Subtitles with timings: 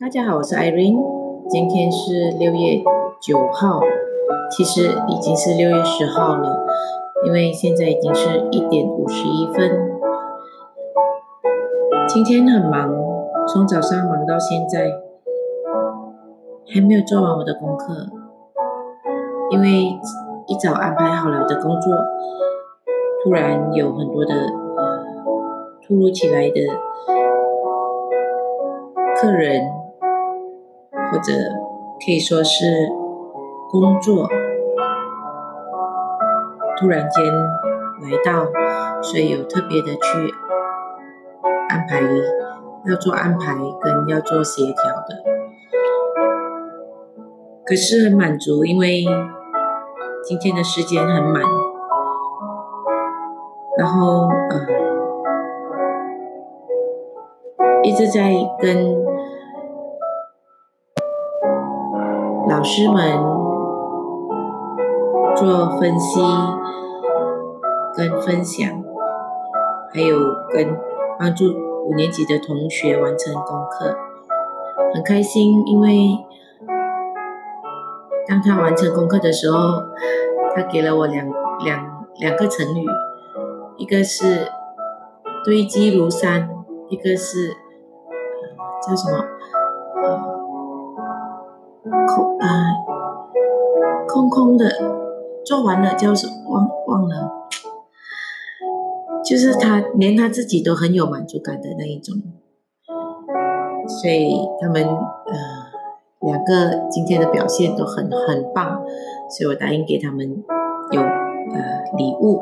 [0.00, 0.98] 大家好，我是 Irene，
[1.50, 2.82] 今天是六月
[3.20, 3.78] 九号，
[4.50, 6.66] 其实已经是六月十号了，
[7.26, 9.70] 因为现在已经是一点五十一分。
[12.08, 12.90] 今天很忙，
[13.46, 14.90] 从早上忙到现在，
[16.74, 18.08] 还没有做完我的功课，
[19.50, 19.68] 因为
[20.46, 21.94] 一早安排好了的工作，
[23.22, 24.34] 突然有很多的
[25.86, 26.60] 突如其来的
[29.16, 29.70] 客人，
[31.12, 31.32] 或者
[32.04, 32.64] 可以说是
[33.70, 34.26] 工作，
[36.78, 37.24] 突然间
[38.02, 38.46] 来到，
[39.02, 40.34] 所以有特别的去。
[41.68, 42.02] 安排
[42.84, 45.24] 要做安排跟要做协调的，
[47.64, 49.02] 可是很满足，因为
[50.22, 51.42] 今天的时间很满，
[53.78, 54.66] 然后呃
[57.82, 58.94] 一直在跟
[62.62, 63.18] 老师们
[65.34, 66.20] 做分析
[67.96, 68.70] 跟分享，
[69.92, 70.16] 还有
[70.48, 70.78] 跟
[71.18, 71.46] 帮助。
[71.84, 73.96] 五年级的同学完成功课，
[74.94, 76.24] 很开心，因为
[78.28, 79.58] 当他完成功课的时候，
[80.54, 81.28] 他给了我两
[81.64, 82.86] 两两个成语，
[83.76, 84.46] 一个是
[85.44, 86.48] 堆积如山，
[86.88, 87.48] 一个是
[88.86, 89.24] 叫什么？
[91.82, 92.48] 空啊，
[94.08, 94.70] 空空的，
[95.44, 97.30] 做完了叫什忘忘了。
[99.24, 102.16] 就是他连他自己都很有满足感的那一种，
[103.86, 105.32] 所以他们呃
[106.20, 108.82] 两个今天的表现都很很棒，
[109.30, 110.42] 所以我答应给他们
[110.90, 112.40] 有呃礼物。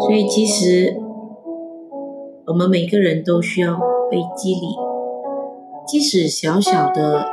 [0.00, 1.00] 所以其实
[2.46, 3.78] 我们每个人都需要
[4.10, 4.76] 被激励，
[5.86, 7.26] 即使小小的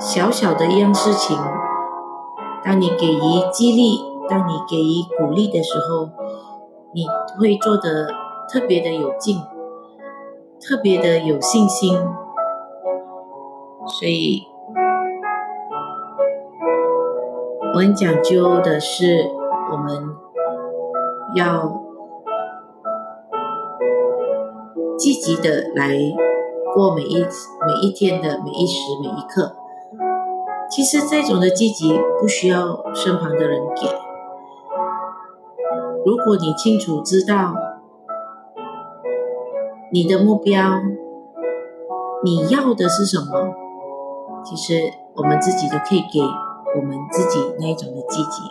[0.00, 1.36] 小小的一样事情，
[2.64, 3.20] 当你给予
[3.52, 3.98] 激励，
[4.28, 6.10] 当你给予鼓励的时候。
[6.96, 7.08] 你
[7.40, 8.06] 会做的
[8.48, 9.42] 特别的有劲，
[10.60, 11.98] 特别的有信心，
[13.88, 14.44] 所以
[17.72, 19.28] 我很讲究的是，
[19.72, 20.14] 我们
[21.34, 21.82] 要
[24.96, 25.98] 积极的来
[26.74, 29.54] 过每一每一天的每一时每一刻。
[30.68, 33.86] 其实这种的积极不需要身旁的人给。
[36.04, 37.54] 如果你清楚知道
[39.92, 40.80] 你的目标，
[42.24, 43.54] 你要的是什么，
[44.44, 46.20] 其实我们自己都可以给
[46.76, 48.42] 我们自己那一种的积极。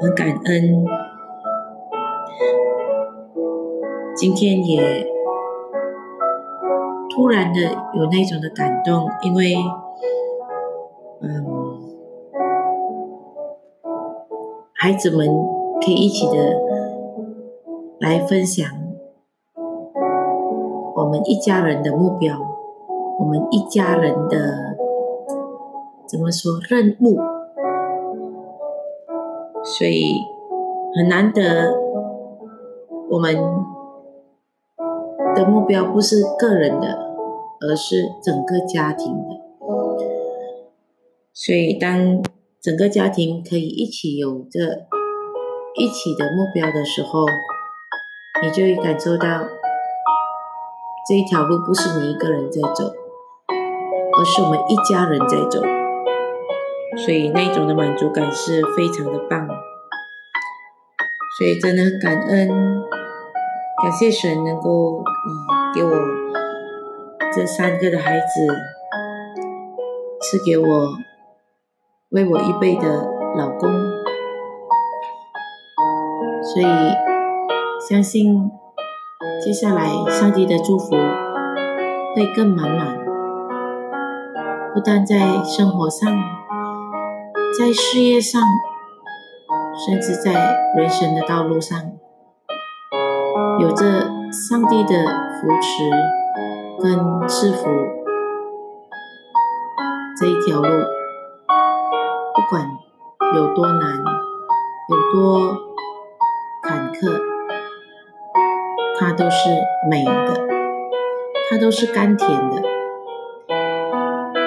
[0.00, 0.84] 很感恩，
[4.16, 5.06] 今天也
[7.14, 7.60] 突然的
[7.94, 9.54] 有那种的感动，因为，
[11.20, 11.66] 嗯。
[14.78, 15.26] 孩子们
[15.80, 16.34] 可以一起的
[17.98, 18.68] 来分享
[20.94, 22.38] 我们一家人的目标，
[23.18, 24.76] 我们一家人的
[26.06, 27.16] 怎么说任务，
[29.64, 30.20] 所以
[30.94, 31.74] 很难得
[33.10, 33.34] 我们
[35.36, 36.98] 的目标不是个人的，
[37.60, 39.40] 而是整个家庭的，
[41.32, 42.20] 所以当。
[42.58, 44.88] 整个家庭可以一起有着
[45.76, 47.24] 一起的目标的时候，
[48.42, 49.44] 你就会感受到
[51.08, 52.92] 这一条路不是你一个人在走，
[54.18, 55.62] 而是我们一家人在走，
[56.96, 59.46] 所以那种的满足感是非常的棒。
[61.38, 62.48] 所以真的很感恩，
[63.82, 65.90] 感谢神能够嗯给我
[67.34, 68.46] 这三个的孩子，
[70.20, 70.66] 赐给我。
[72.10, 72.86] 为我预备的
[73.36, 73.68] 老公，
[76.40, 76.66] 所以
[77.90, 78.48] 相信
[79.44, 80.94] 接下来上帝的祝福
[82.14, 82.96] 会更满满，
[84.72, 86.08] 不但在生活上，
[87.58, 88.40] 在事业上，
[89.84, 91.76] 甚至在人生的道路上，
[93.58, 93.84] 有着
[94.30, 94.92] 上帝的
[95.34, 95.90] 扶持
[96.82, 97.64] 跟赐福
[100.20, 100.68] 这一条路。
[102.34, 102.68] 不管
[103.34, 104.04] 有多难，
[104.90, 105.56] 有多
[106.62, 107.18] 坎坷，
[109.00, 109.48] 它都是
[109.90, 110.46] 美的，
[111.50, 112.62] 它都是甘甜的。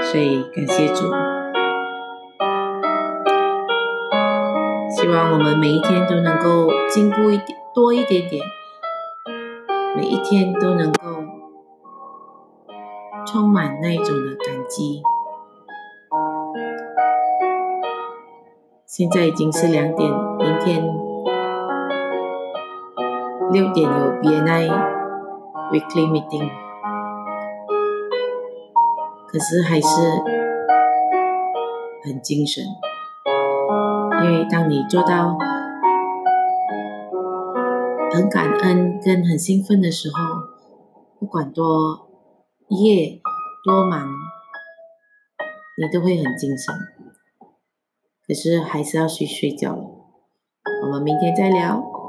[0.00, 1.10] 所以感谢主，
[4.88, 8.42] 希望我们每一天都能够进步一点，多一点点，
[9.96, 11.24] 每一天都能够
[13.26, 15.02] 充满那一种的感激。
[18.86, 20.84] 现在已经是两点，明天
[23.50, 24.68] 六点有 BNI
[25.70, 26.50] weekly meeting，
[29.28, 29.86] 可是还是
[32.04, 32.64] 很精神，
[34.24, 35.36] 因为当你做到
[38.14, 40.16] 很感恩跟很兴奋的时候，
[41.18, 42.08] 不管多
[42.68, 43.20] 夜
[43.64, 44.08] 多忙，
[45.76, 46.72] 你都会很精神。
[48.24, 49.90] 可是还是要去睡觉了，
[50.84, 52.03] 我们明天再聊。